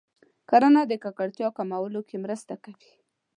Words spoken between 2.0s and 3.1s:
کې مرسته کوي.